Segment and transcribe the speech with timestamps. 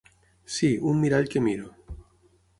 [0.55, 1.69] Sí, un mirall que miro.